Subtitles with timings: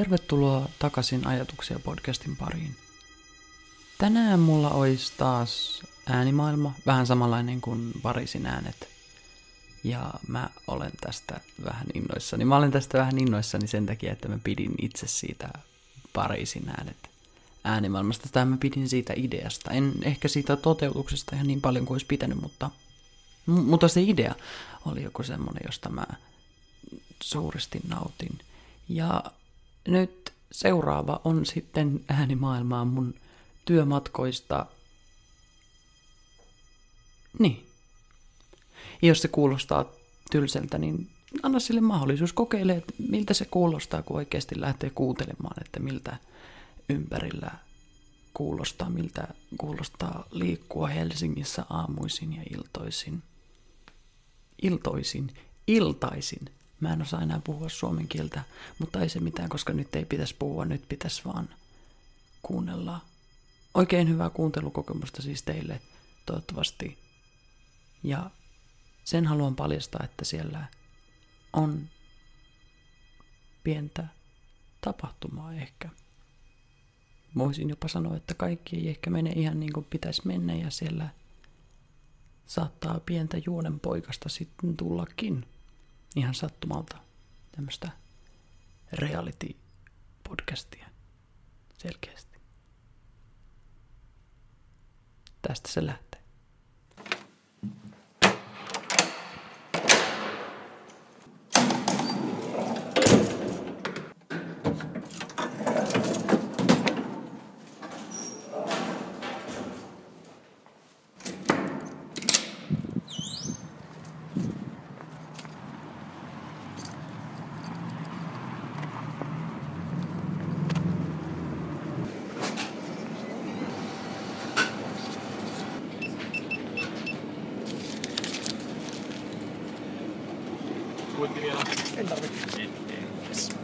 [0.00, 2.76] Tervetuloa takaisin Ajatuksia podcastin pariin.
[3.98, 8.88] Tänään mulla olisi taas äänimaailma, vähän samanlainen kuin Pariisin äänet.
[9.84, 12.44] Ja mä olen tästä vähän innoissani.
[12.44, 15.48] Mä olen tästä vähän innoissani sen takia, että mä pidin itse siitä
[16.12, 17.10] Pariisin äänet
[17.64, 18.28] äänimaailmasta.
[18.32, 19.70] Tai mä pidin siitä ideasta.
[19.70, 22.70] En ehkä siitä toteutuksesta ihan niin paljon kuin olisi pitänyt, mutta,
[23.46, 24.34] mutta se idea
[24.84, 26.06] oli joku semmoinen, josta mä
[27.22, 28.38] suuresti nautin.
[28.88, 29.24] Ja
[29.88, 33.14] nyt seuraava on sitten äänimaailmaa mun
[33.64, 34.66] työmatkoista.
[37.38, 37.66] Niin.
[39.02, 39.84] Jos se kuulostaa
[40.30, 41.10] tylsältä, niin
[41.42, 46.16] anna sille mahdollisuus kokeile, että miltä se kuulostaa, kun oikeasti lähtee kuuntelemaan, että miltä
[46.88, 47.50] ympärillä
[48.34, 49.28] kuulostaa, miltä
[49.58, 53.22] kuulostaa liikkua Helsingissä aamuisin ja iltoisin.
[54.62, 55.34] Iltoisin,
[55.66, 56.50] iltaisin
[56.80, 58.42] Mä en osaa enää puhua suomen kieltä,
[58.78, 61.48] mutta ei se mitään, koska nyt ei pitäisi puhua, nyt pitäisi vaan
[62.42, 63.00] kuunnella.
[63.74, 65.80] Oikein hyvää kuuntelukokemusta siis teille,
[66.26, 66.98] toivottavasti.
[68.02, 68.30] Ja
[69.04, 70.64] sen haluan paljastaa, että siellä
[71.52, 71.88] on
[73.64, 74.06] pientä
[74.80, 75.88] tapahtumaa ehkä.
[77.38, 81.08] Voisin jopa sanoa, että kaikki ei ehkä mene ihan niin kuin pitäisi mennä ja siellä
[82.46, 85.46] saattaa pientä juonen poikasta sitten tullakin
[86.16, 86.98] ihan sattumalta
[87.52, 87.90] tämmöistä
[88.92, 90.86] reality-podcastia
[91.78, 92.40] selkeästi.
[95.42, 96.09] Tästä se lähtee.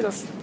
[0.00, 0.40] き出す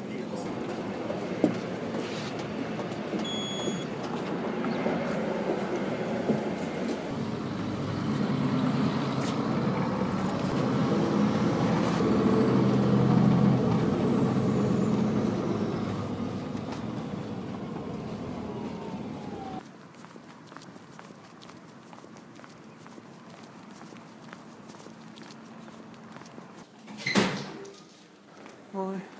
[28.93, 29.16] い。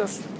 [0.00, 0.39] Gracias.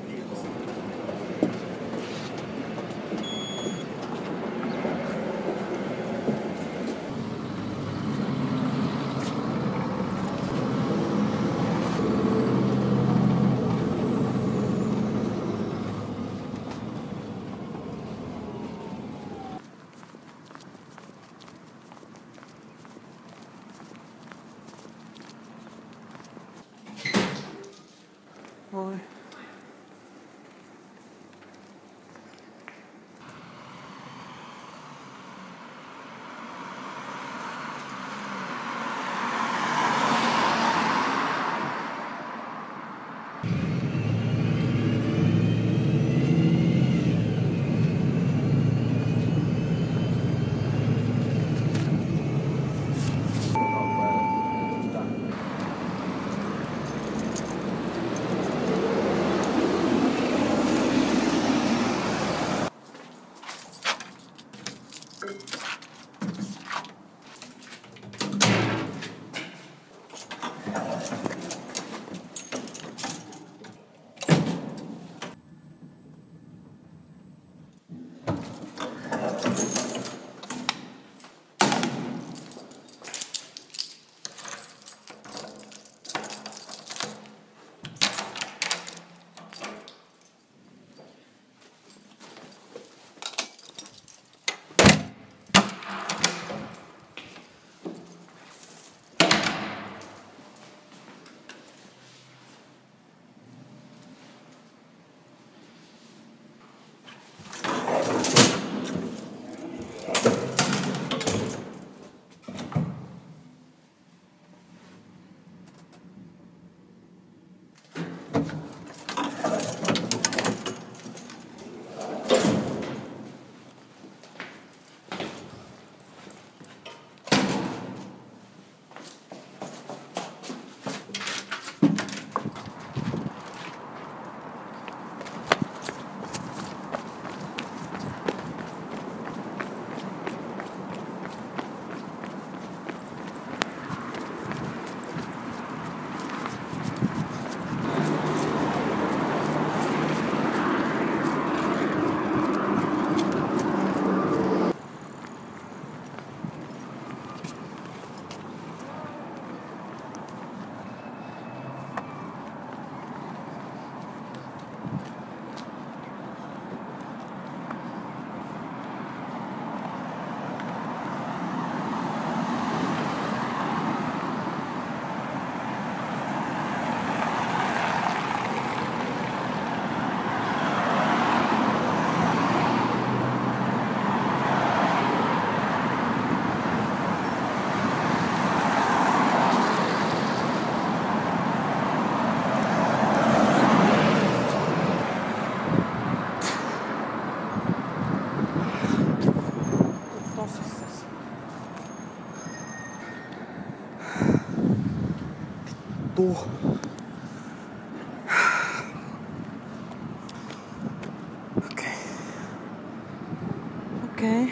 [214.21, 214.51] Okay.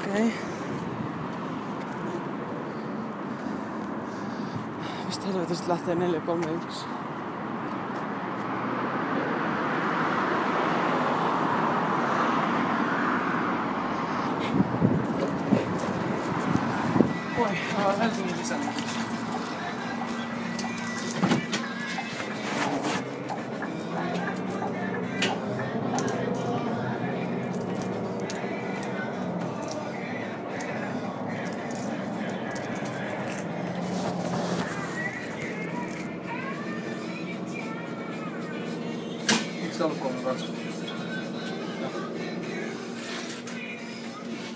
[0.00, 0.30] Okay.
[5.04, 7.01] Vist helvitist lættið nýli bólmið ykkur.
[17.42, 19.00] poi uh, altri mi disegno.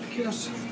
[0.09, 0.66] Que assim?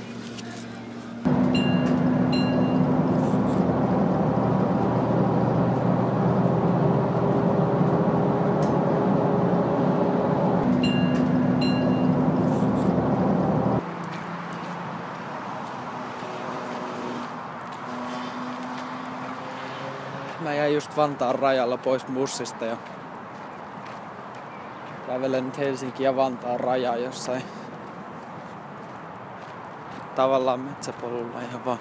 [20.98, 22.78] Vantaan rajalla pois bussista ja
[25.08, 27.44] kävelen nyt Helsinki ja Vantaan rajaa jossain
[30.16, 31.80] tavallaan metsäpolulla ihan vaan.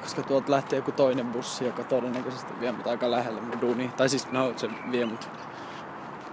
[0.00, 3.90] Koska tuolta lähtee joku toinen bussi, joka todennäköisesti vie mut aika lähelle mun duuni.
[3.96, 5.28] Tai siis no se vie mut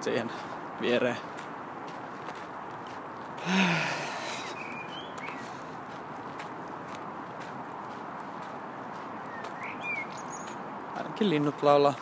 [0.01, 0.31] siihen
[0.81, 1.17] viereen.
[10.97, 11.93] Ainakin linnut laulaa.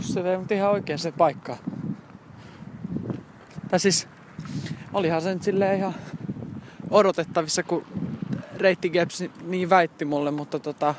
[0.00, 1.56] Bussi vei mut ihan oikein se paikka.
[3.70, 4.08] Tai siis,
[4.92, 5.94] olihan se nyt silleen ihan
[6.90, 7.86] odotettavissa, kun
[8.56, 10.94] reitti Geps niin väitti mulle, mutta tota...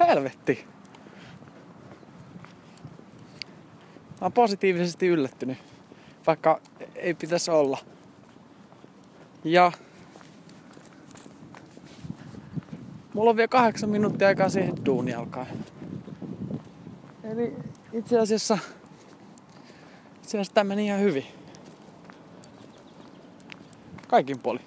[0.00, 0.66] Helvetti!
[4.10, 5.58] Mä oon positiivisesti yllättynyt,
[6.26, 6.60] vaikka
[6.94, 7.78] ei pitäisi olla.
[9.44, 9.72] Ja
[13.16, 15.46] Mulla on vielä kahdeksan minuuttia aikaa siihen duuni alkaa.
[17.24, 17.56] Eli
[17.92, 18.58] itse asiassa,
[20.16, 21.24] itse asiassa tämä meni ihan hyvin.
[24.08, 24.60] Kaikin puoli.